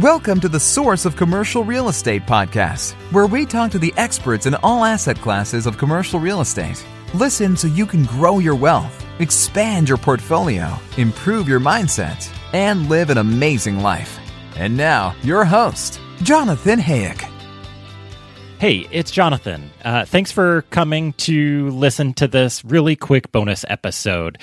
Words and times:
Welcome 0.00 0.40
to 0.40 0.48
the 0.48 0.58
Source 0.58 1.04
of 1.04 1.14
Commercial 1.14 1.62
Real 1.62 1.90
Estate 1.90 2.22
podcast, 2.22 2.94
where 3.12 3.26
we 3.26 3.44
talk 3.44 3.70
to 3.72 3.78
the 3.78 3.92
experts 3.98 4.46
in 4.46 4.54
all 4.54 4.82
asset 4.82 5.20
classes 5.20 5.66
of 5.66 5.76
commercial 5.76 6.18
real 6.18 6.40
estate. 6.40 6.82
Listen 7.12 7.54
so 7.54 7.68
you 7.68 7.84
can 7.84 8.04
grow 8.04 8.38
your 8.38 8.54
wealth, 8.54 9.04
expand 9.18 9.90
your 9.90 9.98
portfolio, 9.98 10.74
improve 10.96 11.46
your 11.46 11.60
mindset, 11.60 12.26
and 12.54 12.88
live 12.88 13.10
an 13.10 13.18
amazing 13.18 13.80
life. 13.80 14.18
And 14.56 14.74
now, 14.74 15.14
your 15.22 15.44
host, 15.44 16.00
Jonathan 16.22 16.78
Hayek. 16.78 17.29
Hey, 18.60 18.86
it's 18.90 19.10
Jonathan. 19.10 19.70
Uh, 19.82 20.04
thanks 20.04 20.30
for 20.30 20.66
coming 20.68 21.14
to 21.14 21.70
listen 21.70 22.12
to 22.12 22.28
this 22.28 22.62
really 22.62 22.94
quick 22.94 23.32
bonus 23.32 23.64
episode. 23.70 24.36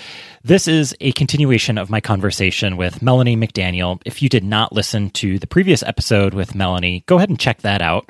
This 0.43 0.67
is 0.67 0.95
a 0.99 1.11
continuation 1.11 1.77
of 1.77 1.91
my 1.91 2.01
conversation 2.01 2.77
with 2.77 3.03
Melanie 3.03 3.37
McDaniel. 3.37 4.01
If 4.05 4.23
you 4.23 4.27
did 4.27 4.43
not 4.43 4.73
listen 4.73 5.11
to 5.11 5.37
the 5.37 5.45
previous 5.45 5.83
episode 5.83 6.33
with 6.33 6.55
Melanie, 6.55 7.03
go 7.05 7.17
ahead 7.17 7.29
and 7.29 7.39
check 7.39 7.61
that 7.61 7.83
out. 7.83 8.09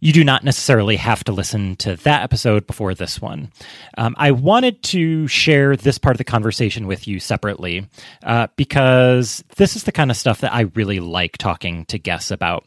You 0.00 0.12
do 0.12 0.24
not 0.24 0.42
necessarily 0.42 0.96
have 0.96 1.22
to 1.24 1.32
listen 1.32 1.76
to 1.76 1.94
that 1.94 2.24
episode 2.24 2.66
before 2.66 2.94
this 2.94 3.22
one. 3.22 3.52
Um, 3.96 4.16
I 4.18 4.32
wanted 4.32 4.82
to 4.84 5.28
share 5.28 5.76
this 5.76 5.96
part 5.96 6.16
of 6.16 6.18
the 6.18 6.24
conversation 6.24 6.88
with 6.88 7.06
you 7.06 7.20
separately 7.20 7.88
uh, 8.24 8.48
because 8.56 9.44
this 9.58 9.76
is 9.76 9.84
the 9.84 9.92
kind 9.92 10.10
of 10.10 10.16
stuff 10.16 10.40
that 10.40 10.52
I 10.52 10.62
really 10.74 10.98
like 10.98 11.38
talking 11.38 11.84
to 11.86 12.00
guests 12.00 12.32
about 12.32 12.66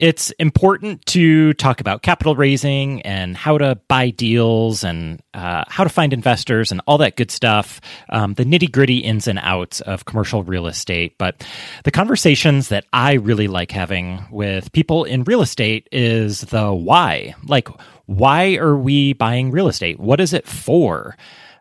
it's 0.00 0.30
important 0.32 1.04
to 1.06 1.52
talk 1.54 1.80
about 1.80 2.02
capital 2.02 2.34
raising 2.34 3.02
and 3.02 3.36
how 3.36 3.58
to 3.58 3.78
buy 3.86 4.08
deals 4.08 4.82
and 4.82 5.20
uh, 5.34 5.64
how 5.68 5.84
to 5.84 5.90
find 5.90 6.14
investors 6.14 6.72
and 6.72 6.80
all 6.86 6.98
that 6.98 7.16
good 7.16 7.30
stuff, 7.30 7.82
um, 8.08 8.32
the 8.34 8.44
nitty 8.44 8.72
gritty 8.72 8.98
ins 8.98 9.28
and 9.28 9.38
outs 9.42 9.82
of 9.82 10.06
commercial 10.06 10.42
real 10.42 10.66
estate. 10.66 11.18
But 11.18 11.46
the 11.84 11.90
conversations 11.90 12.68
that 12.70 12.86
I 12.94 13.14
really 13.14 13.46
like 13.46 13.70
having 13.70 14.24
with 14.30 14.72
people 14.72 15.04
in 15.04 15.22
real 15.24 15.42
estate 15.42 15.86
is 15.92 16.40
the 16.40 16.72
why. 16.72 17.34
Like, 17.46 17.68
why 18.06 18.56
are 18.56 18.76
we 18.76 19.12
buying 19.12 19.50
real 19.50 19.68
estate? 19.68 20.00
What 20.00 20.18
is 20.18 20.32
it 20.32 20.48
for? 20.48 21.16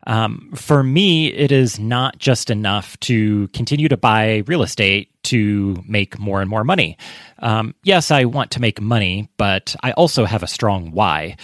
Um, 0.09 0.51
for 0.55 0.81
me, 0.81 1.27
it 1.27 1.51
is 1.51 1.79
not 1.79 2.17
just 2.17 2.49
enough 2.49 2.99
to 3.01 3.47
continue 3.49 3.87
to 3.89 3.95
buy 3.95 4.41
real 4.47 4.63
estate 4.63 5.11
to 5.25 5.83
make 5.87 6.17
more 6.17 6.41
and 6.41 6.49
more 6.49 6.63
money. 6.63 6.97
Um, 7.37 7.75
yes, 7.83 8.09
I 8.09 8.25
want 8.25 8.49
to 8.51 8.59
make 8.59 8.81
money, 8.81 9.29
but 9.37 9.75
I 9.83 9.91
also 9.91 10.25
have 10.25 10.41
a 10.41 10.47
strong 10.47 10.93
why. 10.93 11.37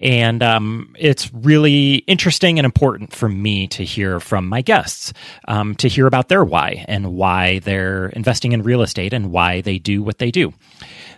And 0.00 0.42
um, 0.42 0.94
it's 0.98 1.30
really 1.34 1.96
interesting 2.06 2.58
and 2.58 2.64
important 2.64 3.14
for 3.14 3.28
me 3.28 3.66
to 3.68 3.84
hear 3.84 4.20
from 4.20 4.48
my 4.48 4.62
guests, 4.62 5.12
um, 5.46 5.74
to 5.74 5.88
hear 5.88 6.06
about 6.06 6.28
their 6.28 6.44
why 6.44 6.86
and 6.88 7.12
why 7.12 7.58
they're 7.58 8.06
investing 8.06 8.52
in 8.52 8.62
real 8.62 8.80
estate 8.80 9.12
and 9.12 9.32
why 9.32 9.60
they 9.60 9.78
do 9.78 10.02
what 10.02 10.16
they 10.16 10.30
do. 10.30 10.54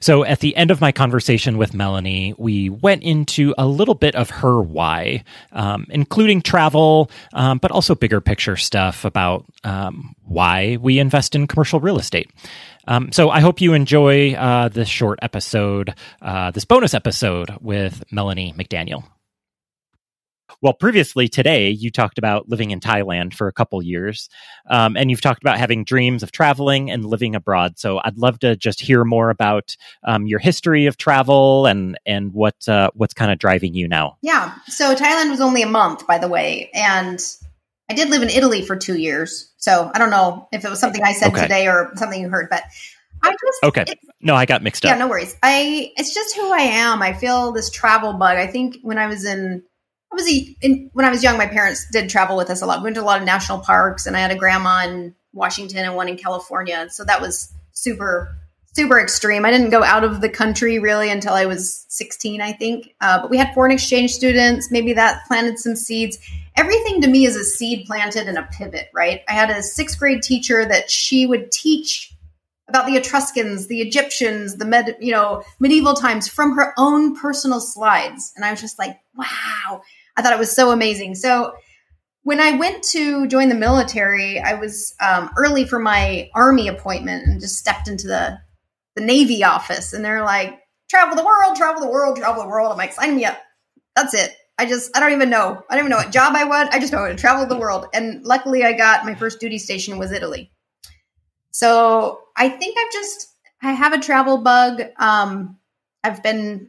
So 0.00 0.24
at 0.24 0.40
the 0.40 0.56
end 0.56 0.70
of 0.70 0.80
my 0.80 0.92
conversation 0.92 1.58
with 1.58 1.74
Melanie, 1.74 2.34
we 2.38 2.70
went 2.70 3.02
into 3.02 3.54
a 3.58 3.66
little 3.66 3.94
bit 3.94 4.14
of 4.14 4.30
her 4.30 4.60
why, 4.60 5.24
um, 5.52 5.86
including 5.90 6.42
travel, 6.42 7.10
um, 7.32 7.58
but 7.58 7.70
also 7.70 7.94
bigger 7.94 8.20
picture 8.20 8.56
stuff 8.56 9.04
about 9.04 9.44
um, 9.64 10.14
why 10.24 10.78
we 10.80 10.98
invest 10.98 11.34
in 11.34 11.46
commercial 11.46 11.80
real 11.80 11.98
estate. 11.98 12.30
Um, 12.88 13.12
so 13.12 13.30
I 13.30 13.40
hope 13.40 13.60
you 13.60 13.74
enjoy 13.74 14.32
uh, 14.32 14.68
this 14.68 14.88
short 14.88 15.18
episode, 15.22 15.94
uh, 16.22 16.50
this 16.50 16.64
bonus 16.64 16.94
episode 16.94 17.56
with 17.60 18.02
Melanie 18.10 18.54
McDaniel. 18.56 19.04
Well, 20.62 20.75
previously 20.75 21.27
today, 21.27 21.70
you 21.70 21.91
talked 21.91 22.19
about 22.19 22.48
living 22.50 22.70
in 22.70 22.80
Thailand 22.80 23.33
for 23.33 23.48
a 23.48 23.53
couple 23.53 23.83
years, 23.83 24.28
um, 24.69 24.94
and 24.94 25.11
you've 25.11 25.22
talked 25.22 25.42
about 25.42 25.56
having 25.58 25.84
dreams 25.84 26.22
of 26.22 26.33
traveling 26.33 26.91
and 26.91 27.05
living 27.05 27.34
abroad. 27.34 27.78
So 27.78 28.00
I'd 28.05 28.19
love 28.19 28.39
to 28.41 28.56
just 28.56 28.81
hear 28.81 29.05
more 29.05 29.31
about 29.31 29.75
um, 30.05 30.26
your 30.26 30.38
history 30.38 30.84
of 30.84 30.99
travel 30.99 31.65
and 31.65 31.99
and 32.04 32.34
what 32.34 32.69
uh, 32.69 32.91
what's 32.94 33.15
kind 33.15 33.32
of 33.32 33.38
driving 33.38 33.75
you 33.75 33.88
now. 33.88 34.19
Yeah. 34.20 34.54
So 34.66 34.94
Thailand 34.94 35.31
was 35.31 35.41
only 35.41 35.62
a 35.62 35.69
month, 35.69 36.06
by 36.06 36.19
the 36.19 36.28
way, 36.28 36.70
and 36.75 37.19
I 37.88 37.94
did 37.94 38.10
live 38.10 38.22
in 38.22 38.28
Italy 38.28 38.62
for 38.62 38.76
two 38.76 38.99
years. 38.99 39.50
So 39.56 39.91
I 39.94 39.99
don't 39.99 40.10
know 40.10 40.47
if 40.53 40.65
it 40.65 40.69
was 40.69 40.78
something 40.78 41.03
I 41.03 41.12
said 41.12 41.32
okay. 41.32 41.43
today 41.43 41.69
or 41.69 41.91
something 41.97 42.20
you 42.20 42.28
heard, 42.28 42.49
but 42.50 42.65
I 43.22 43.31
just 43.31 43.65
okay. 43.65 43.84
No, 44.20 44.34
I 44.34 44.44
got 44.44 44.62
mixed 44.62 44.84
up. 44.84 44.91
Yeah, 44.91 44.99
no 44.99 45.09
worries. 45.09 45.37
I 45.43 45.93
it's 45.97 46.12
just 46.15 46.37
who 46.37 46.53
I 46.53 46.60
am. 46.60 47.00
I 47.00 47.15
feel 47.15 47.53
this 47.53 47.70
travel 47.70 48.12
bug. 48.12 48.37
I 48.37 48.47
think 48.47 48.76
when 48.82 48.99
I 48.99 49.06
was 49.06 49.25
in 49.25 49.62
I 50.12 50.16
was 50.16 50.28
a, 50.28 50.56
in, 50.60 50.91
when 50.93 51.06
I 51.06 51.10
was 51.10 51.22
young, 51.22 51.38
my 51.38 51.47
parents 51.47 51.87
did 51.93 52.10
travel 52.10 52.37
with 52.37 52.50
us 52.50 52.62
a 52.62 52.66
lot. 52.66 52.81
We 52.81 52.84
went 52.84 52.97
to 52.97 53.03
a 53.03 53.04
lot 53.04 53.21
of 53.21 53.26
national 53.26 53.60
parks, 53.60 54.06
and 54.06 54.16
I 54.16 54.21
had 54.21 54.32
a 54.32 54.37
grandma 54.37 54.84
in 54.84 55.15
Washington 55.32 55.84
and 55.84 55.94
one 55.94 56.09
in 56.09 56.16
California. 56.16 56.88
So 56.91 57.04
that 57.04 57.21
was 57.21 57.53
super, 57.72 58.37
super 58.75 58.99
extreme. 59.00 59.44
I 59.44 59.53
didn't 59.53 59.70
go 59.70 59.84
out 59.84 60.03
of 60.03 60.20
the 60.20 60.28
country 60.28 60.81
really 60.81 61.10
until 61.10 61.34
I 61.34 61.47
was 61.47 61.87
16, 61.88 62.41
I 62.41 62.53
think. 62.53 62.94
Uh, 63.00 63.22
but 63.22 63.31
we 63.31 63.37
had 63.38 63.54
foreign 63.54 63.70
exchange 63.70 64.12
students. 64.12 64.70
Maybe 64.70 64.93
that 64.94 65.22
planted 65.28 65.60
some 65.60 65.76
seeds. 65.76 66.19
Everything 66.56 67.00
to 67.03 67.09
me 67.09 67.25
is 67.25 67.37
a 67.37 67.44
seed 67.44 67.87
planted 67.87 68.26
and 68.26 68.37
a 68.37 68.49
pivot, 68.50 68.88
right? 68.93 69.22
I 69.28 69.32
had 69.32 69.50
a 69.50 69.62
sixth 69.62 69.99
grade 69.99 70.22
teacher 70.22 70.65
that 70.65 70.91
she 70.91 71.25
would 71.25 71.53
teach 71.53 72.12
about 72.66 72.87
the 72.87 72.97
Etruscans, 72.97 73.69
the 73.69 73.81
Egyptians, 73.81 74.56
the 74.56 74.65
med, 74.65 74.97
you 75.00 75.12
know, 75.12 75.43
medieval 75.60 75.94
times 75.94 76.28
from 76.28 76.56
her 76.56 76.72
own 76.78 77.16
personal 77.16 77.60
slides. 77.60 78.32
And 78.34 78.44
I 78.44 78.50
was 78.50 78.60
just 78.60 78.78
like, 78.78 78.99
wow 79.15 79.82
I 80.20 80.22
thought 80.22 80.34
it 80.34 80.38
was 80.38 80.53
so 80.53 80.70
amazing. 80.70 81.14
So 81.14 81.54
when 82.25 82.41
I 82.41 82.53
went 82.58 82.82
to 82.91 83.26
join 83.26 83.48
the 83.48 83.54
military, 83.54 84.38
I 84.38 84.53
was 84.53 84.94
um, 85.00 85.31
early 85.38 85.64
for 85.64 85.78
my 85.78 86.28
army 86.34 86.69
appointment 86.69 87.26
and 87.26 87.41
just 87.41 87.56
stepped 87.56 87.88
into 87.88 88.06
the 88.06 88.38
the 88.97 89.03
Navy 89.03 89.42
office, 89.44 89.94
and 89.94 90.04
they're 90.04 90.22
like, 90.22 90.60
"Travel 90.91 91.16
the 91.16 91.25
world, 91.25 91.56
travel 91.56 91.81
the 91.81 91.88
world, 91.88 92.19
travel 92.19 92.42
the 92.42 92.48
world." 92.48 92.70
I'm 92.70 92.76
like, 92.76 92.92
"Sign 92.92 93.16
me 93.16 93.25
up." 93.25 93.38
That's 93.97 94.12
it. 94.12 94.36
I 94.58 94.66
just 94.66 94.94
I 94.94 95.00
don't 95.00 95.12
even 95.12 95.31
know. 95.31 95.64
I 95.70 95.75
don't 95.75 95.86
even 95.86 95.91
know 95.91 95.97
what 95.97 96.12
job 96.12 96.34
I 96.37 96.44
want. 96.44 96.75
I 96.75 96.81
just 96.81 96.92
know 96.92 97.08
to 97.08 97.14
travel 97.14 97.47
the 97.47 97.58
world. 97.58 97.87
And 97.94 98.22
luckily, 98.22 98.62
I 98.62 98.75
got 98.75 99.06
my 99.06 99.14
first 99.14 99.41
duty 99.41 99.58
station 99.58 99.98
was 99.98 100.12
Italy. 100.12 100.52
So 101.50 102.20
I 102.37 102.50
think 102.50 102.76
I've 102.78 102.92
just 102.92 103.28
I 103.62 103.72
have 103.72 103.94
a 103.94 104.00
travel 104.00 104.37
bug. 104.37 104.82
Um, 104.98 105.56
I've 106.04 106.22
been 106.22 106.69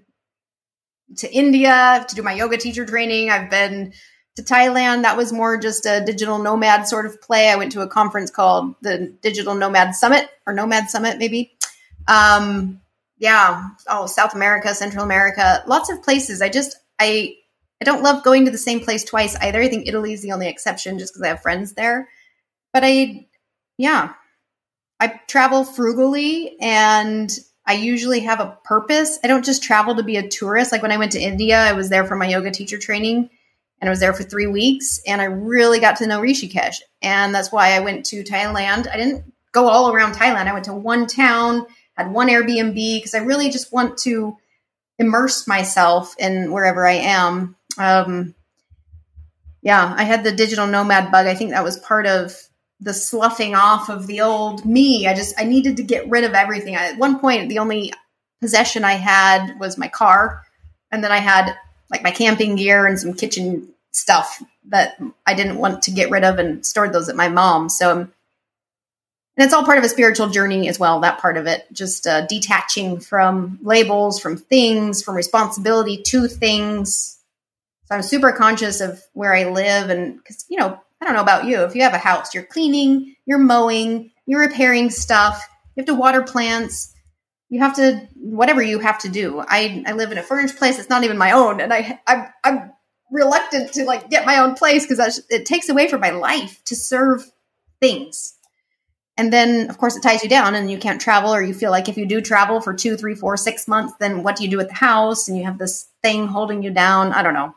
to 1.17 1.31
India 1.31 2.05
to 2.07 2.15
do 2.15 2.21
my 2.21 2.33
yoga 2.33 2.57
teacher 2.57 2.85
training. 2.85 3.29
I've 3.29 3.49
been 3.49 3.93
to 4.35 4.43
Thailand. 4.43 5.03
That 5.03 5.17
was 5.17 5.33
more 5.33 5.57
just 5.57 5.85
a 5.85 6.03
digital 6.05 6.39
nomad 6.39 6.87
sort 6.87 7.05
of 7.05 7.21
play. 7.21 7.49
I 7.49 7.55
went 7.55 7.71
to 7.73 7.81
a 7.81 7.87
conference 7.87 8.31
called 8.31 8.75
the 8.81 9.13
Digital 9.21 9.55
Nomad 9.55 9.95
Summit 9.95 10.29
or 10.45 10.53
Nomad 10.53 10.89
Summit, 10.89 11.17
maybe. 11.17 11.53
Um, 12.07 12.81
yeah. 13.17 13.69
Oh, 13.87 14.05
South 14.05 14.33
America, 14.33 14.73
Central 14.73 15.03
America, 15.03 15.63
lots 15.67 15.91
of 15.91 16.01
places. 16.01 16.41
I 16.41 16.49
just, 16.49 16.77
I, 16.99 17.35
I 17.81 17.85
don't 17.85 18.03
love 18.03 18.23
going 18.23 18.45
to 18.45 18.51
the 18.51 18.57
same 18.57 18.79
place 18.79 19.03
twice 19.03 19.35
either. 19.37 19.61
I 19.61 19.67
think 19.67 19.87
Italy 19.87 20.13
is 20.13 20.21
the 20.21 20.31
only 20.31 20.47
exception 20.47 20.97
just 20.97 21.13
because 21.13 21.23
I 21.23 21.29
have 21.29 21.41
friends 21.41 21.73
there. 21.73 22.09
But 22.73 22.83
I, 22.85 23.27
yeah, 23.77 24.13
I 24.99 25.19
travel 25.27 25.65
frugally 25.65 26.57
and 26.61 27.31
I 27.71 27.75
usually 27.75 28.19
have 28.19 28.41
a 28.41 28.57
purpose. 28.65 29.17
I 29.23 29.27
don't 29.27 29.45
just 29.45 29.63
travel 29.63 29.95
to 29.95 30.03
be 30.03 30.17
a 30.17 30.27
tourist. 30.27 30.73
Like 30.73 30.81
when 30.81 30.91
I 30.91 30.97
went 30.97 31.13
to 31.13 31.21
India, 31.21 31.57
I 31.57 31.71
was 31.71 31.87
there 31.87 32.05
for 32.05 32.17
my 32.17 32.27
yoga 32.27 32.51
teacher 32.51 32.77
training 32.77 33.29
and 33.79 33.87
I 33.87 33.89
was 33.89 34.01
there 34.01 34.11
for 34.11 34.23
three 34.23 34.45
weeks 34.45 34.99
and 35.07 35.21
I 35.21 35.25
really 35.25 35.79
got 35.79 35.95
to 35.99 36.05
know 36.05 36.19
Rishikesh. 36.19 36.81
And 37.01 37.33
that's 37.33 37.49
why 37.49 37.71
I 37.71 37.79
went 37.79 38.05
to 38.07 38.25
Thailand. 38.25 38.91
I 38.91 38.97
didn't 38.97 39.23
go 39.53 39.69
all 39.69 39.93
around 39.93 40.15
Thailand. 40.15 40.47
I 40.47 40.51
went 40.53 40.65
to 40.65 40.73
one 40.73 41.07
town, 41.07 41.65
had 41.93 42.11
one 42.11 42.27
Airbnb 42.27 42.75
because 42.75 43.15
I 43.15 43.19
really 43.19 43.49
just 43.49 43.71
want 43.71 43.97
to 43.99 44.35
immerse 44.99 45.47
myself 45.47 46.13
in 46.19 46.51
wherever 46.51 46.85
I 46.85 46.95
am. 46.95 47.55
Um, 47.77 48.35
yeah, 49.61 49.93
I 49.95 50.03
had 50.03 50.25
the 50.25 50.33
digital 50.33 50.67
nomad 50.67 51.09
bug. 51.09 51.25
I 51.25 51.35
think 51.35 51.51
that 51.51 51.63
was 51.63 51.79
part 51.79 52.05
of 52.05 52.35
the 52.81 52.93
sloughing 52.93 53.53
off 53.53 53.89
of 53.89 54.07
the 54.07 54.21
old 54.21 54.65
me. 54.65 55.07
I 55.07 55.13
just 55.13 55.39
I 55.39 55.43
needed 55.43 55.77
to 55.77 55.83
get 55.83 56.09
rid 56.09 56.23
of 56.23 56.33
everything. 56.33 56.75
I, 56.75 56.89
at 56.89 56.97
one 56.97 57.19
point, 57.19 57.47
the 57.47 57.59
only 57.59 57.93
possession 58.41 58.83
I 58.83 58.93
had 58.93 59.59
was 59.59 59.77
my 59.77 59.87
car, 59.87 60.43
and 60.91 61.03
then 61.03 61.11
I 61.11 61.17
had 61.17 61.55
like 61.91 62.03
my 62.03 62.11
camping 62.11 62.55
gear 62.55 62.87
and 62.87 62.99
some 62.99 63.13
kitchen 63.13 63.69
stuff 63.91 64.41
that 64.69 64.99
I 65.25 65.35
didn't 65.35 65.57
want 65.57 65.83
to 65.83 65.91
get 65.91 66.09
rid 66.09 66.23
of 66.23 66.39
and 66.39 66.65
stored 66.65 66.93
those 66.93 67.09
at 67.09 67.15
my 67.15 67.29
mom's. 67.29 67.77
So, 67.77 67.99
and 67.99 68.09
it's 69.37 69.53
all 69.53 69.65
part 69.65 69.77
of 69.77 69.83
a 69.83 69.89
spiritual 69.89 70.29
journey 70.29 70.67
as 70.67 70.79
well. 70.79 70.99
That 71.01 71.19
part 71.19 71.37
of 71.37 71.45
it, 71.45 71.67
just 71.71 72.07
uh, 72.07 72.25
detaching 72.25 72.99
from 72.99 73.59
labels, 73.61 74.19
from 74.19 74.37
things, 74.37 75.03
from 75.03 75.15
responsibility 75.15 76.01
to 76.03 76.27
things. 76.27 77.19
So 77.85 77.95
I'm 77.95 78.01
super 78.01 78.31
conscious 78.31 78.81
of 78.81 79.03
where 79.13 79.35
I 79.35 79.43
live, 79.43 79.91
and 79.91 80.17
because 80.17 80.45
you 80.49 80.57
know 80.57 80.79
I 81.01 81.05
don't 81.05 81.15
know 81.15 81.21
about 81.21 81.45
you. 81.45 81.63
If 81.63 81.75
you 81.75 81.81
have 81.81 81.95
a 81.95 81.97
house, 81.97 82.33
you're 82.33 82.43
cleaning, 82.43 83.15
you're 83.25 83.39
mowing, 83.39 84.11
you're 84.27 84.41
repairing 84.41 84.91
stuff, 84.91 85.47
you 85.75 85.81
have 85.81 85.87
to 85.87 85.95
water 85.95 86.21
plants, 86.21 86.93
you 87.49 87.59
have 87.59 87.75
to 87.77 88.07
whatever 88.15 88.61
you 88.61 88.79
have 88.79 88.99
to 88.99 89.09
do. 89.09 89.43
I 89.45 89.83
I 89.87 89.93
live 89.93 90.11
in 90.11 90.17
a 90.17 90.23
furnished 90.23 90.57
place 90.57 90.77
that's 90.77 90.89
not 90.89 91.03
even 91.03 91.17
my 91.17 91.31
own, 91.31 91.59
and 91.59 91.73
I 91.73 91.99
I'm, 92.07 92.27
I'm 92.43 92.71
reluctant 93.11 93.73
to 93.73 93.83
like 93.83 94.09
get 94.09 94.25
my 94.25 94.37
own 94.37 94.55
place 94.55 94.85
because 94.87 95.21
it 95.29 95.45
takes 95.45 95.69
away 95.69 95.87
from 95.87 96.01
my 96.01 96.11
life 96.11 96.61
to 96.65 96.75
serve 96.75 97.29
things. 97.81 98.35
And 99.17 99.31
then, 99.31 99.69
of 99.69 99.77
course, 99.77 99.97
it 99.97 100.01
ties 100.01 100.23
you 100.23 100.29
down 100.29 100.55
and 100.55 100.71
you 100.71 100.77
can't 100.77 101.01
travel, 101.01 101.33
or 101.33 101.43
you 101.43 101.53
feel 101.53 101.71
like 101.71 101.89
if 101.89 101.97
you 101.97 102.05
do 102.05 102.21
travel 102.21 102.61
for 102.61 102.73
two, 102.73 102.95
three, 102.95 103.13
four, 103.13 103.35
six 103.37 103.67
months, 103.67 103.93
then 103.99 104.23
what 104.23 104.37
do 104.37 104.43
you 104.43 104.49
do 104.49 104.59
at 104.61 104.69
the 104.69 104.73
house? 104.73 105.27
And 105.27 105.37
you 105.37 105.43
have 105.43 105.57
this 105.57 105.89
thing 106.01 106.27
holding 106.27 106.63
you 106.63 106.71
down. 106.71 107.11
I 107.11 107.21
don't 107.21 107.33
know. 107.33 107.53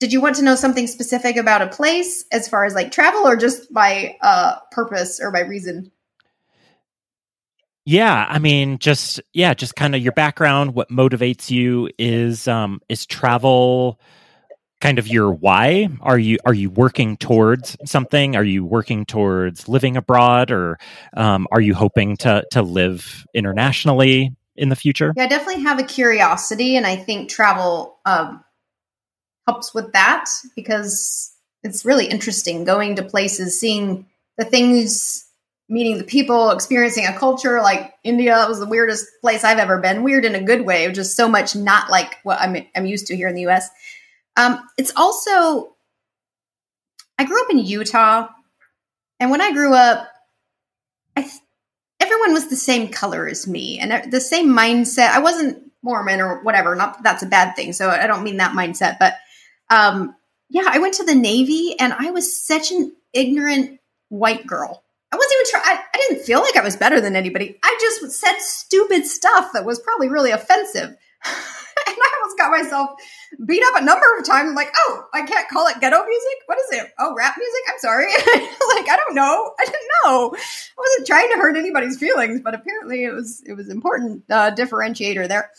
Did 0.00 0.12
you 0.12 0.20
want 0.20 0.36
to 0.36 0.42
know 0.42 0.54
something 0.54 0.86
specific 0.86 1.36
about 1.36 1.62
a 1.62 1.68
place 1.68 2.24
as 2.32 2.48
far 2.48 2.64
as 2.64 2.74
like 2.74 2.90
travel 2.90 3.26
or 3.26 3.36
just 3.36 3.72
by 3.72 4.16
uh, 4.20 4.56
purpose 4.70 5.20
or 5.20 5.30
by 5.30 5.40
reason? 5.40 5.90
Yeah, 7.86 8.26
I 8.28 8.38
mean, 8.38 8.78
just 8.78 9.20
yeah, 9.32 9.52
just 9.54 9.76
kind 9.76 9.94
of 9.94 10.02
your 10.02 10.12
background. 10.12 10.74
What 10.74 10.88
motivates 10.88 11.50
you 11.50 11.90
is 11.98 12.48
um, 12.48 12.80
is 12.88 13.04
travel 13.06 14.00
kind 14.80 14.98
of 14.98 15.08
your 15.08 15.32
why 15.32 15.88
are 16.02 16.18
you 16.18 16.36
are 16.44 16.52
you 16.52 16.68
working 16.68 17.16
towards 17.16 17.74
something 17.86 18.36
are 18.36 18.44
you 18.44 18.62
working 18.62 19.06
towards 19.06 19.66
living 19.66 19.96
abroad 19.96 20.50
or 20.50 20.78
um, 21.16 21.46
are 21.52 21.60
you 21.60 21.74
hoping 21.74 22.18
to 22.18 22.44
to 22.50 22.60
live 22.60 23.24
internationally 23.32 24.34
in 24.56 24.68
the 24.68 24.76
future 24.76 25.14
yeah 25.16 25.24
i 25.24 25.26
definitely 25.26 25.62
have 25.62 25.78
a 25.78 25.84
curiosity 25.84 26.76
and 26.76 26.86
i 26.86 26.96
think 26.96 27.30
travel 27.30 27.98
um, 28.04 28.44
helps 29.46 29.74
with 29.74 29.92
that 29.92 30.26
because 30.56 31.32
it's 31.62 31.84
really 31.84 32.06
interesting 32.06 32.64
going 32.64 32.96
to 32.96 33.02
places 33.02 33.58
seeing 33.58 34.06
the 34.38 34.44
things 34.44 35.26
meeting 35.68 35.96
the 35.96 36.04
people 36.04 36.50
experiencing 36.50 37.06
a 37.06 37.18
culture 37.18 37.62
like 37.62 37.94
india 38.04 38.44
was 38.48 38.58
the 38.58 38.66
weirdest 38.66 39.06
place 39.22 39.44
i've 39.44 39.58
ever 39.58 39.78
been 39.78 40.02
weird 40.02 40.24
in 40.24 40.34
a 40.34 40.42
good 40.42 40.66
way 40.66 40.90
just 40.92 41.16
so 41.16 41.26
much 41.26 41.56
not 41.56 41.90
like 41.90 42.16
what 42.22 42.38
i'm, 42.38 42.56
I'm 42.76 42.84
used 42.84 43.06
to 43.06 43.16
here 43.16 43.28
in 43.28 43.34
the 43.34 43.46
us 43.46 43.68
um, 44.36 44.68
it's 44.76 44.92
also, 44.96 45.74
I 47.18 47.24
grew 47.24 47.40
up 47.42 47.50
in 47.50 47.58
Utah, 47.58 48.28
and 49.20 49.30
when 49.30 49.40
I 49.40 49.52
grew 49.52 49.74
up, 49.74 50.08
I 51.16 51.22
th- 51.22 51.34
everyone 52.00 52.32
was 52.32 52.48
the 52.48 52.56
same 52.56 52.88
color 52.88 53.28
as 53.28 53.46
me 53.46 53.78
and 53.78 54.12
the 54.12 54.20
same 54.20 54.48
mindset. 54.48 55.10
I 55.10 55.20
wasn't 55.20 55.62
Mormon 55.82 56.20
or 56.20 56.42
whatever. 56.42 56.74
Not 56.74 56.94
that 56.94 57.04
that's 57.04 57.22
a 57.22 57.26
bad 57.26 57.54
thing. 57.54 57.72
So 57.72 57.88
I 57.88 58.08
don't 58.08 58.24
mean 58.24 58.38
that 58.38 58.56
mindset, 58.56 58.98
but 58.98 59.14
um, 59.70 60.14
yeah, 60.48 60.64
I 60.66 60.78
went 60.78 60.94
to 60.94 61.04
the 61.04 61.14
Navy, 61.14 61.74
and 61.78 61.92
I 61.92 62.10
was 62.10 62.36
such 62.36 62.70
an 62.70 62.92
ignorant 63.12 63.80
white 64.08 64.46
girl. 64.46 64.84
I 65.12 65.16
wasn't 65.16 65.32
even 65.32 65.50
trying. 65.50 65.78
I 65.94 65.98
didn't 66.08 66.24
feel 66.24 66.40
like 66.40 66.56
I 66.56 66.64
was 66.64 66.76
better 66.76 67.00
than 67.00 67.16
anybody. 67.16 67.58
I 67.62 67.78
just 67.80 68.18
said 68.18 68.36
stupid 68.38 69.06
stuff 69.06 69.50
that 69.52 69.64
was 69.64 69.78
probably 69.78 70.08
really 70.08 70.32
offensive. 70.32 70.90
and 71.86 71.96
I 71.96 72.20
almost 72.20 72.38
got 72.38 72.50
myself 72.50 72.90
beat 73.46 73.62
up 73.66 73.80
a 73.80 73.84
number 73.84 74.06
of 74.18 74.24
times. 74.24 74.48
I'm 74.48 74.54
like, 74.54 74.72
oh, 74.76 75.06
I 75.14 75.22
can't 75.22 75.48
call 75.48 75.66
it 75.68 75.80
ghetto 75.80 76.04
music. 76.04 76.38
What 76.46 76.58
is 76.58 76.78
it? 76.78 76.92
Oh, 76.98 77.14
rap 77.16 77.34
music. 77.38 77.60
I'm 77.68 77.78
sorry. 77.78 78.06
like, 78.76 78.88
I 78.88 78.96
don't 78.96 79.14
know. 79.14 79.52
I 79.58 79.64
didn't 79.64 79.90
know. 80.04 80.34
I 80.36 80.78
wasn't 80.78 81.06
trying 81.06 81.30
to 81.30 81.36
hurt 81.36 81.56
anybody's 81.56 81.98
feelings, 81.98 82.40
but 82.42 82.54
apparently 82.54 83.04
it 83.04 83.12
was 83.12 83.42
it 83.46 83.54
was 83.54 83.68
important 83.68 84.24
uh, 84.30 84.50
differentiator 84.50 85.28
there. 85.28 85.50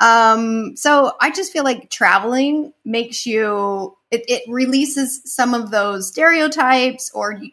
Um, 0.00 0.76
so 0.76 1.12
I 1.20 1.30
just 1.30 1.52
feel 1.52 1.64
like 1.64 1.90
traveling 1.90 2.72
makes 2.84 3.26
you 3.26 3.96
it, 4.10 4.24
it 4.28 4.42
releases 4.48 5.20
some 5.24 5.54
of 5.54 5.70
those 5.70 6.08
stereotypes 6.08 7.10
or 7.14 7.32
you, 7.32 7.50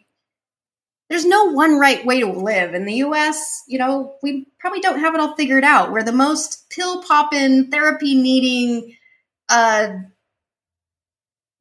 there's 1.08 1.24
no 1.24 1.44
one 1.44 1.78
right 1.78 2.04
way 2.04 2.20
to 2.20 2.30
live 2.30 2.74
in 2.74 2.84
the 2.84 2.94
US. 2.94 3.62
You 3.66 3.78
know, 3.78 4.14
we 4.22 4.46
probably 4.58 4.80
don't 4.80 5.00
have 5.00 5.14
it 5.14 5.20
all 5.20 5.36
figured 5.36 5.64
out. 5.64 5.92
We're 5.92 6.02
the 6.02 6.12
most 6.12 6.68
pill 6.70 7.02
popping, 7.02 7.70
therapy 7.70 8.14
needing, 8.14 8.96
uh, 9.48 9.88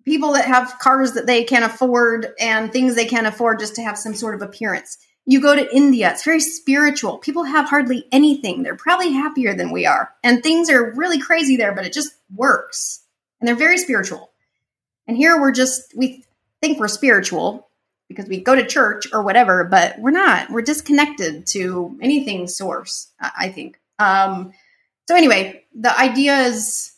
people 0.03 0.33
that 0.33 0.45
have 0.45 0.79
cars 0.79 1.13
that 1.13 1.27
they 1.27 1.43
can 1.43 1.63
afford 1.63 2.27
and 2.39 2.71
things 2.71 2.95
they 2.95 3.05
can 3.05 3.25
afford 3.25 3.59
just 3.59 3.75
to 3.75 3.83
have 3.83 3.97
some 3.97 4.15
sort 4.15 4.35
of 4.35 4.41
appearance. 4.41 4.97
You 5.29 5.41
go 5.41 5.55
to 5.55 5.75
India, 5.75 6.09
it's 6.09 6.23
very 6.23 6.39
spiritual. 6.39 7.17
People 7.17 7.43
have 7.43 7.69
hardly 7.69 8.07
anything. 8.11 8.63
They're 8.63 8.75
probably 8.75 9.11
happier 9.11 9.53
than 9.53 9.71
we 9.71 9.85
are. 9.85 10.13
And 10.23 10.41
things 10.41 10.69
are 10.69 10.93
really 10.95 11.19
crazy 11.19 11.57
there, 11.57 11.75
but 11.75 11.85
it 11.85 11.93
just 11.93 12.13
works. 12.33 13.03
And 13.39 13.47
they're 13.47 13.55
very 13.55 13.77
spiritual. 13.77 14.31
And 15.05 15.15
here 15.15 15.39
we're 15.39 15.51
just, 15.51 15.93
we 15.95 16.23
think 16.61 16.79
we're 16.79 16.87
spiritual 16.87 17.67
because 18.07 18.27
we 18.27 18.39
go 18.39 18.55
to 18.55 18.65
church 18.65 19.07
or 19.13 19.21
whatever, 19.21 19.65
but 19.65 19.99
we're 19.99 20.11
not. 20.11 20.49
We're 20.49 20.61
disconnected 20.61 21.45
to 21.47 21.97
anything 22.01 22.47
source, 22.47 23.11
I 23.19 23.49
think. 23.49 23.79
Um, 23.99 24.53
so, 25.07 25.15
anyway, 25.15 25.65
the 25.75 25.97
idea 25.97 26.37
is 26.39 26.93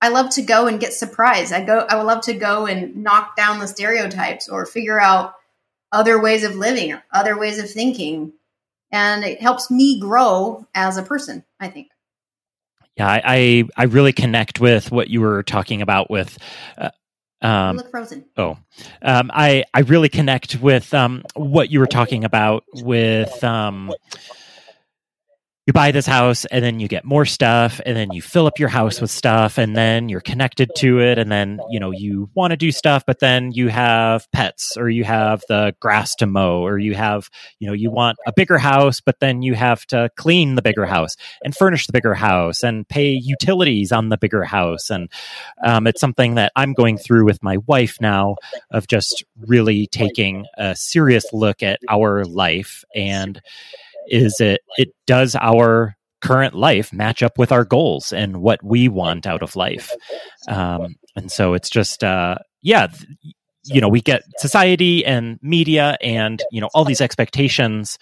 I 0.00 0.08
love 0.08 0.30
to 0.30 0.42
go 0.42 0.66
and 0.66 0.80
get 0.80 0.92
surprised. 0.92 1.52
I 1.52 1.64
go 1.64 1.86
I 1.88 1.96
would 1.96 2.06
love 2.06 2.22
to 2.22 2.34
go 2.34 2.66
and 2.66 2.96
knock 2.96 3.36
down 3.36 3.58
the 3.58 3.68
stereotypes 3.68 4.48
or 4.48 4.66
figure 4.66 5.00
out 5.00 5.34
other 5.92 6.20
ways 6.20 6.42
of 6.44 6.56
living, 6.56 6.94
other 7.12 7.38
ways 7.38 7.58
of 7.58 7.70
thinking. 7.70 8.32
And 8.90 9.24
it 9.24 9.40
helps 9.40 9.70
me 9.70 10.00
grow 10.00 10.66
as 10.74 10.96
a 10.96 11.02
person, 11.02 11.44
I 11.60 11.68
think. 11.68 11.88
Yeah, 12.96 13.08
I 13.08 13.64
I 13.74 13.84
really 13.84 14.12
connect 14.12 14.60
with 14.60 14.92
what 14.92 15.08
you 15.08 15.22
were 15.22 15.42
talking 15.42 15.80
about 15.80 16.10
with 16.10 16.36
uh, 16.76 16.90
um, 17.40 17.76
look 17.76 17.90
frozen. 17.90 18.26
Oh, 18.36 18.58
um, 19.00 19.30
I 19.32 19.64
I 19.72 19.80
really 19.80 20.10
connect 20.10 20.60
with 20.60 20.92
um, 20.92 21.24
what 21.34 21.70
you 21.70 21.80
were 21.80 21.86
talking 21.86 22.24
about 22.24 22.64
with 22.74 23.42
um, 23.42 23.92
you 25.66 25.72
buy 25.72 25.92
this 25.92 26.06
house 26.06 26.44
and 26.46 26.64
then 26.64 26.80
you 26.80 26.88
get 26.88 27.04
more 27.04 27.24
stuff 27.24 27.80
and 27.86 27.96
then 27.96 28.12
you 28.12 28.20
fill 28.20 28.48
up 28.48 28.58
your 28.58 28.68
house 28.68 29.00
with 29.00 29.12
stuff 29.12 29.58
and 29.58 29.76
then 29.76 30.08
you're 30.08 30.20
connected 30.20 30.68
to 30.76 30.98
it 30.98 31.18
and 31.18 31.30
then 31.30 31.60
you 31.70 31.78
know 31.78 31.92
you 31.92 32.28
want 32.34 32.50
to 32.50 32.56
do 32.56 32.72
stuff 32.72 33.04
but 33.06 33.20
then 33.20 33.52
you 33.52 33.68
have 33.68 34.28
pets 34.32 34.76
or 34.76 34.90
you 34.90 35.04
have 35.04 35.40
the 35.48 35.72
grass 35.78 36.16
to 36.16 36.26
mow 36.26 36.64
or 36.64 36.78
you 36.78 36.94
have 36.94 37.30
you 37.60 37.68
know 37.68 37.72
you 37.72 37.92
want 37.92 38.18
a 38.26 38.32
bigger 38.32 38.58
house 38.58 39.00
but 39.00 39.20
then 39.20 39.42
you 39.42 39.54
have 39.54 39.86
to 39.86 40.10
clean 40.16 40.56
the 40.56 40.62
bigger 40.62 40.84
house 40.84 41.16
and 41.44 41.54
furnish 41.54 41.86
the 41.86 41.92
bigger 41.92 42.14
house 42.14 42.64
and 42.64 42.88
pay 42.88 43.10
utilities 43.10 43.92
on 43.92 44.08
the 44.08 44.18
bigger 44.18 44.42
house 44.42 44.90
and 44.90 45.08
um, 45.64 45.86
it's 45.86 46.00
something 46.00 46.34
that 46.34 46.50
i'm 46.56 46.72
going 46.72 46.98
through 46.98 47.24
with 47.24 47.40
my 47.40 47.58
wife 47.68 47.98
now 48.00 48.34
of 48.72 48.88
just 48.88 49.24
really 49.46 49.86
taking 49.86 50.44
a 50.58 50.74
serious 50.74 51.32
look 51.32 51.62
at 51.62 51.78
our 51.88 52.24
life 52.24 52.84
and 52.96 53.40
is 54.08 54.40
it 54.40 54.60
it 54.76 54.88
does 55.06 55.36
our 55.36 55.96
current 56.20 56.54
life 56.54 56.92
match 56.92 57.22
up 57.22 57.36
with 57.38 57.50
our 57.50 57.64
goals 57.64 58.12
and 58.12 58.40
what 58.40 58.62
we 58.62 58.88
want 58.88 59.26
out 59.26 59.42
of 59.42 59.56
life. 59.56 59.90
Um, 60.46 60.94
and 61.16 61.30
so 61.30 61.54
it's 61.54 61.68
just 61.68 62.04
uh, 62.04 62.36
yeah 62.62 62.88
you 63.64 63.80
know 63.80 63.88
we 63.88 64.00
get 64.00 64.22
society 64.38 65.04
and 65.04 65.38
media 65.42 65.96
and 66.00 66.42
you 66.50 66.60
know 66.60 66.68
all 66.74 66.84
these 66.84 67.00
expectations 67.00 67.98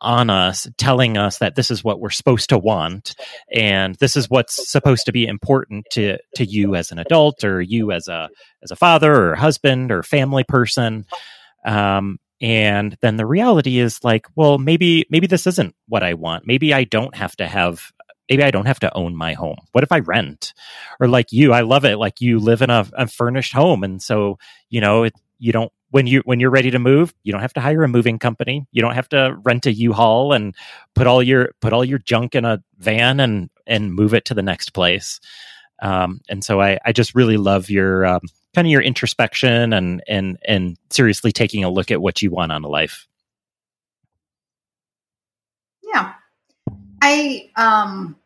on 0.00 0.28
us 0.28 0.68
telling 0.76 1.16
us 1.16 1.38
that 1.38 1.54
this 1.54 1.70
is 1.70 1.82
what 1.82 2.00
we're 2.00 2.10
supposed 2.10 2.48
to 2.50 2.58
want 2.58 3.14
and 3.52 3.94
this 3.96 4.16
is 4.16 4.28
what's 4.28 4.70
supposed 4.70 5.06
to 5.06 5.12
be 5.12 5.26
important 5.26 5.84
to 5.90 6.18
to 6.34 6.44
you 6.44 6.74
as 6.74 6.90
an 6.90 6.98
adult 6.98 7.44
or 7.44 7.60
you 7.60 7.92
as 7.92 8.08
a 8.08 8.28
as 8.62 8.70
a 8.70 8.76
father 8.76 9.30
or 9.30 9.34
husband 9.34 9.90
or 9.90 10.02
family 10.02 10.44
person. 10.44 11.04
Um, 11.64 12.18
and 12.44 12.94
then 13.00 13.16
the 13.16 13.24
reality 13.24 13.78
is 13.78 14.04
like 14.04 14.26
well 14.36 14.58
maybe 14.58 15.06
maybe 15.08 15.26
this 15.26 15.46
isn't 15.46 15.74
what 15.88 16.02
i 16.02 16.12
want. 16.12 16.46
Maybe 16.46 16.74
i 16.74 16.84
don't 16.84 17.16
have 17.16 17.34
to 17.36 17.46
have 17.46 17.90
maybe 18.28 18.44
i 18.44 18.50
don't 18.50 18.66
have 18.66 18.80
to 18.80 18.94
own 18.94 19.16
my 19.16 19.32
home. 19.32 19.56
What 19.72 19.82
if 19.82 19.90
i 19.90 20.00
rent? 20.00 20.52
Or 21.00 21.08
like 21.08 21.32
you 21.32 21.54
i 21.54 21.62
love 21.62 21.86
it. 21.86 21.96
Like 21.96 22.20
you 22.20 22.38
live 22.38 22.60
in 22.60 22.68
a, 22.68 22.86
a 22.92 23.08
furnished 23.08 23.54
home. 23.54 23.82
And 23.82 24.02
so 24.02 24.38
you 24.68 24.82
know 24.82 25.04
it, 25.04 25.14
you 25.38 25.52
don't 25.52 25.72
when 25.90 26.06
you 26.06 26.20
when 26.26 26.38
you're 26.38 26.50
ready 26.50 26.70
to 26.70 26.78
move 26.78 27.14
you 27.22 27.32
don't 27.32 27.40
have 27.40 27.54
to 27.54 27.62
hire 27.62 27.82
a 27.82 27.88
moving 27.88 28.18
company. 28.18 28.66
You 28.72 28.82
don't 28.82 28.94
have 28.94 29.08
to 29.08 29.38
rent 29.42 29.64
a 29.64 29.72
u-haul 29.72 30.34
and 30.34 30.54
put 30.94 31.06
all 31.06 31.22
your 31.22 31.52
put 31.62 31.72
all 31.72 31.84
your 31.84 31.98
junk 31.98 32.34
in 32.34 32.44
a 32.44 32.62
van 32.76 33.20
and 33.20 33.48
and 33.66 33.94
move 33.94 34.12
it 34.12 34.26
to 34.26 34.34
the 34.34 34.42
next 34.42 34.74
place 34.74 35.18
um, 35.84 36.22
and 36.30 36.42
so 36.42 36.62
I, 36.62 36.78
I 36.84 36.92
just 36.92 37.14
really 37.14 37.36
love 37.36 37.68
your 37.68 38.06
um, 38.06 38.22
kind 38.54 38.66
of 38.66 38.70
your 38.70 38.80
introspection 38.80 39.74
and 39.74 40.02
and 40.08 40.38
and 40.48 40.78
seriously 40.90 41.30
taking 41.30 41.62
a 41.62 41.70
look 41.70 41.90
at 41.90 42.00
what 42.00 42.22
you 42.22 42.30
want 42.30 42.52
on 42.52 42.64
a 42.64 42.68
life. 42.68 43.06
Yeah. 45.82 46.14
I 47.02 47.50
um 47.56 48.16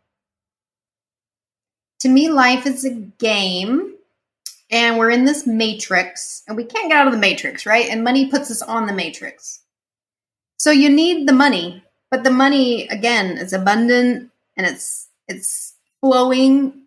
to 2.01 2.09
me 2.09 2.29
life 2.31 2.65
is 2.65 2.85
a 2.85 2.95
game 2.95 3.95
and 4.71 4.97
we're 4.97 5.11
in 5.11 5.25
this 5.25 5.45
matrix 5.45 6.45
and 6.47 6.57
we 6.57 6.63
can't 6.63 6.91
get 6.91 6.99
out 6.99 7.09
of 7.09 7.13
the 7.13 7.19
matrix, 7.19 7.67
right? 7.67 7.89
And 7.89 8.05
money 8.05 8.31
puts 8.31 8.53
us 8.53 8.63
on 8.63 8.87
the 8.87 8.93
matrix. 8.93 9.63
So 10.59 10.71
you 10.71 10.91
need 10.91 11.27
the 11.27 11.33
money, 11.33 11.83
but 12.09 12.23
the 12.23 12.31
money 12.31 12.87
again 12.87 13.37
is 13.37 13.53
abundant 13.53 14.31
and 14.57 14.65
it's 14.65 15.09
it's 15.27 15.75
flowing, 16.01 16.83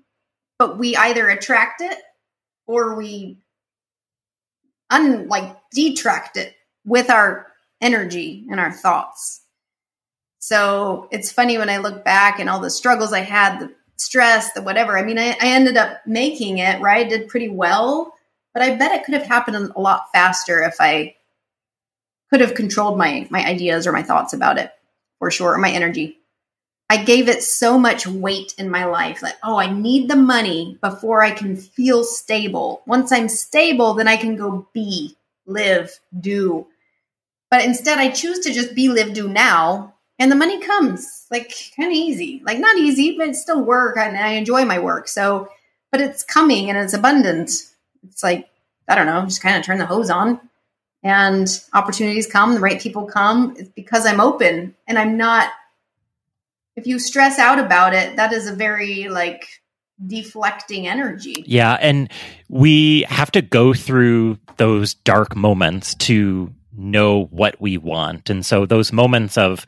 but 0.62 0.78
we 0.78 0.96
either 0.96 1.28
attract 1.28 1.82
it 1.82 1.98
or 2.68 2.96
we 2.96 3.40
un 4.92 5.28
like 5.28 5.58
detract 5.72 6.38
it 6.38 6.54
with 6.86 7.10
our 7.10 7.48
energy 7.82 8.46
and 8.52 8.60
our 8.60 8.72
thoughts. 8.72 9.42
So 10.38 11.08
it's 11.10 11.32
funny 11.32 11.58
when 11.58 11.72
I 11.72 11.78
look 11.78 12.06
back 12.06 12.40
and 12.40 12.48
all 12.48 12.60
the 12.60 12.70
struggles 12.70 13.12
I 13.12 13.22
had, 13.22 13.58
the 13.58 13.74
stress, 13.96 14.54
the 14.54 14.62
whatever. 14.62 15.00
I 15.00 15.04
mean, 15.04 15.18
I, 15.18 15.30
I 15.30 15.48
ended 15.48 15.78
up 15.78 16.06
making 16.06 16.60
it, 16.60 16.80
right? 16.80 17.08
I 17.08 17.10
did 17.10 17.28
pretty 17.28 17.50
well, 17.50 18.14
but 18.54 18.62
I 18.62 18.76
bet 18.76 18.92
it 18.92 19.04
could 19.04 19.16
have 19.16 19.26
happened 19.26 19.56
a 19.76 19.82
lot 19.82 20.12
faster 20.14 20.62
if 20.62 20.76
I 20.80 21.16
could 22.30 22.42
have 22.42 22.54
controlled 22.54 23.00
my 23.00 23.28
my 23.32 23.44
ideas 23.44 23.88
or 23.88 23.94
my 23.94 24.04
thoughts 24.04 24.34
about 24.34 24.60
it 24.60 24.72
for 25.18 25.32
sure, 25.32 25.56
or 25.56 25.58
my 25.58 25.72
energy. 25.72 26.20
I 26.92 27.02
gave 27.06 27.30
it 27.30 27.42
so 27.42 27.80
much 27.80 28.06
weight 28.06 28.54
in 28.58 28.70
my 28.70 28.84
life 28.84 29.22
like, 29.22 29.38
oh, 29.44 29.58
I 29.58 29.72
need 29.72 30.10
the 30.10 30.18
money 30.18 30.78
before 30.82 31.24
I 31.24 31.32
can 31.32 31.56
feel 31.56 32.04
stable. 32.04 32.82
Once 32.86 33.14
I'm 33.14 33.30
stable, 33.30 33.94
then 33.94 34.10
I 34.10 34.18
can 34.18 34.36
go 34.36 34.68
be, 34.74 35.16
live, 35.46 35.98
do. 36.20 36.68
But 37.50 37.64
instead, 37.64 37.98
I 37.98 38.10
choose 38.10 38.40
to 38.40 38.52
just 38.52 38.76
be, 38.76 38.90
live, 38.90 39.14
do 39.14 39.30
now. 39.30 39.94
And 40.20 40.30
the 40.30 40.36
money 40.36 40.60
comes 40.60 41.28
like 41.32 41.54
kind 41.78 41.90
of 41.90 41.96
easy, 41.96 42.42
like 42.44 42.60
not 42.60 42.76
easy, 42.76 43.16
but 43.18 43.30
it's 43.30 43.42
still 43.42 43.64
work 43.64 43.96
and 43.96 44.18
I 44.18 44.32
enjoy 44.34 44.66
my 44.66 44.80
work. 44.80 45.08
So, 45.08 45.48
but 45.94 46.02
it's 46.02 46.24
coming 46.24 46.70
and 46.70 46.78
it's 46.78 46.94
abundant. 46.94 47.52
It's 48.04 48.22
like, 48.22 48.50
I 48.90 48.96
don't 48.96 49.06
know, 49.06 49.24
just 49.24 49.42
kind 49.42 49.56
of 49.56 49.64
turn 49.64 49.78
the 49.78 49.86
hose 49.86 50.10
on 50.10 50.42
and 51.04 51.48
opportunities 51.74 52.28
come, 52.28 52.54
the 52.54 52.60
right 52.60 52.82
people 52.82 53.06
come. 53.06 53.56
It's 53.58 53.70
because 53.70 54.06
I'm 54.06 54.20
open 54.20 54.76
and 54.88 55.00
I'm 55.00 55.16
not 55.16 55.52
if 56.76 56.88
you 56.88 57.00
stress 57.00 57.40
out 57.40 57.60
about 57.60 57.94
it, 57.94 58.16
that 58.16 58.34
is 58.34 58.48
a 58.48 58.56
very 58.56 59.08
like 59.10 59.48
deflecting 60.06 60.88
energy. 60.88 61.44
Yeah, 61.46 61.78
and 61.80 62.12
we 62.50 63.06
have 63.08 63.32
to 63.32 63.42
go 63.42 63.74
through 63.74 64.38
those 64.58 64.94
dark 64.94 65.36
moments 65.36 65.96
to 65.96 66.54
know 66.74 67.26
what 67.26 67.60
we 67.60 67.78
want. 67.78 68.30
And 68.30 68.46
so 68.46 68.66
those 68.66 68.92
moments 68.92 69.38
of 69.38 69.66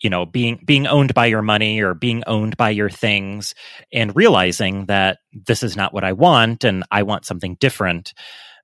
you 0.00 0.10
know 0.10 0.26
being 0.26 0.60
being 0.64 0.86
owned 0.86 1.14
by 1.14 1.26
your 1.26 1.42
money 1.42 1.80
or 1.80 1.94
being 1.94 2.22
owned 2.26 2.56
by 2.56 2.70
your 2.70 2.90
things 2.90 3.54
and 3.92 4.14
realizing 4.14 4.86
that 4.86 5.18
this 5.32 5.62
is 5.62 5.76
not 5.76 5.92
what 5.92 6.04
I 6.04 6.12
want 6.12 6.64
and 6.64 6.84
I 6.90 7.02
want 7.02 7.26
something 7.26 7.56
different 7.58 8.14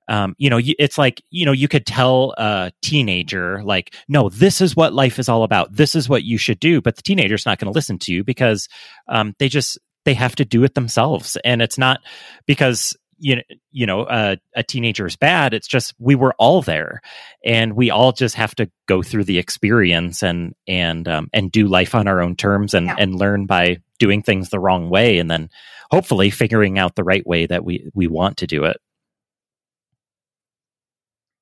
um, 0.07 0.35
you 0.37 0.49
know, 0.49 0.59
it's 0.63 0.97
like, 0.97 1.21
you 1.31 1.45
know, 1.45 1.51
you 1.51 1.67
could 1.67 1.85
tell 1.85 2.33
a 2.37 2.71
teenager, 2.81 3.63
like, 3.63 3.95
no, 4.07 4.29
this 4.29 4.61
is 4.61 4.75
what 4.75 4.93
life 4.93 5.19
is 5.19 5.29
all 5.29 5.43
about. 5.43 5.75
This 5.75 5.95
is 5.95 6.07
what 6.07 6.23
you 6.23 6.37
should 6.37 6.59
do. 6.59 6.81
But 6.81 6.95
the 6.95 7.01
teenager's 7.01 7.45
not 7.45 7.59
going 7.59 7.71
to 7.71 7.77
listen 7.77 7.99
to 7.99 8.13
you 8.13 8.23
because 8.23 8.67
um, 9.07 9.33
they 9.39 9.49
just, 9.49 9.79
they 10.03 10.13
have 10.13 10.35
to 10.35 10.45
do 10.45 10.63
it 10.63 10.75
themselves. 10.75 11.37
And 11.43 11.61
it's 11.61 11.77
not 11.77 12.01
because, 12.45 12.95
you 13.17 13.37
know, 13.37 13.41
you 13.71 13.85
know, 13.85 14.01
uh, 14.03 14.35
a 14.55 14.63
teenager 14.63 15.05
is 15.05 15.15
bad. 15.15 15.53
It's 15.53 15.67
just 15.67 15.93
we 15.99 16.15
were 16.15 16.35
all 16.37 16.61
there, 16.61 17.01
and 17.45 17.73
we 17.73 17.89
all 17.89 18.11
just 18.11 18.35
have 18.35 18.53
to 18.55 18.69
go 18.87 19.01
through 19.01 19.23
the 19.23 19.37
experience 19.37 20.21
and 20.21 20.53
and 20.67 21.07
um, 21.07 21.29
and 21.31 21.51
do 21.51 21.67
life 21.67 21.95
on 21.95 22.07
our 22.09 22.21
own 22.21 22.35
terms 22.35 22.73
and 22.73 22.87
yeah. 22.87 22.95
and 22.99 23.15
learn 23.15 23.45
by 23.45 23.77
doing 23.99 24.21
things 24.21 24.49
the 24.49 24.59
wrong 24.59 24.89
way, 24.89 25.17
and 25.17 25.31
then 25.31 25.49
hopefully 25.91 26.29
figuring 26.29 26.77
out 26.77 26.95
the 26.95 27.05
right 27.05 27.25
way 27.25 27.45
that 27.45 27.63
we 27.63 27.89
we 27.93 28.07
want 28.07 28.37
to 28.37 28.47
do 28.47 28.65
it. 28.65 28.77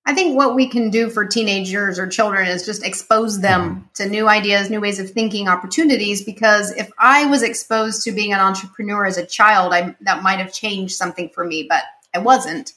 I 0.05 0.13
think 0.13 0.35
what 0.35 0.55
we 0.55 0.67
can 0.67 0.89
do 0.89 1.09
for 1.09 1.25
teenagers 1.25 1.97
or 1.97 2.07
children 2.07 2.47
is 2.47 2.65
just 2.65 2.85
expose 2.85 3.39
them 3.39 3.89
to 3.93 4.07
new 4.07 4.27
ideas, 4.27 4.69
new 4.69 4.81
ways 4.81 4.99
of 4.99 5.09
thinking, 5.09 5.47
opportunities. 5.47 6.23
Because 6.23 6.71
if 6.73 6.91
I 6.99 7.25
was 7.27 7.41
exposed 7.41 8.03
to 8.03 8.11
being 8.11 8.33
an 8.33 8.39
entrepreneur 8.41 9.05
as 9.05 9.17
a 9.17 9.25
child, 9.25 9.73
I, 9.73 9.95
that 10.01 10.21
might 10.21 10.39
have 10.39 10.51
changed 10.51 10.95
something 10.95 11.29
for 11.29 11.45
me, 11.45 11.67
but 11.69 11.83
I 12.13 12.19
wasn't 12.19 12.73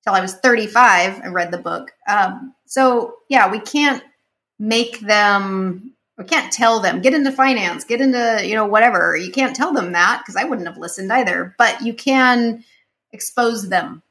until 0.00 0.18
I 0.18 0.20
was 0.20 0.34
35. 0.34 1.22
I 1.22 1.26
read 1.28 1.50
the 1.50 1.58
book. 1.58 1.92
Um, 2.06 2.54
so, 2.66 3.14
yeah, 3.30 3.50
we 3.50 3.60
can't 3.60 4.02
make 4.58 5.00
them, 5.00 5.94
we 6.18 6.24
can't 6.24 6.52
tell 6.52 6.80
them, 6.80 7.00
get 7.00 7.14
into 7.14 7.32
finance, 7.32 7.84
get 7.84 8.02
into, 8.02 8.42
you 8.46 8.54
know, 8.54 8.66
whatever. 8.66 9.16
You 9.16 9.32
can't 9.32 9.56
tell 9.56 9.72
them 9.72 9.92
that 9.92 10.20
because 10.20 10.36
I 10.36 10.44
wouldn't 10.44 10.68
have 10.68 10.76
listened 10.76 11.10
either, 11.10 11.54
but 11.56 11.80
you 11.80 11.94
can 11.94 12.62
expose 13.10 13.70
them 13.70 14.02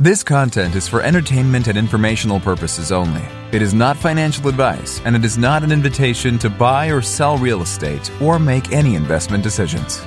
this 0.00 0.22
content 0.22 0.76
is 0.76 0.88
for 0.88 1.02
entertainment 1.02 1.68
and 1.68 1.76
informational 1.76 2.40
purposes 2.40 2.90
only. 2.90 3.22
It 3.52 3.60
is 3.60 3.74
not 3.74 3.98
financial 3.98 4.48
advice, 4.48 4.98
and 5.04 5.14
it 5.14 5.26
is 5.26 5.36
not 5.36 5.62
an 5.62 5.70
invitation 5.70 6.38
to 6.38 6.48
buy 6.48 6.86
or 6.86 7.02
sell 7.02 7.36
real 7.36 7.60
estate 7.60 8.10
or 8.18 8.38
make 8.38 8.72
any 8.72 8.94
investment 8.94 9.44
decisions. 9.44 10.00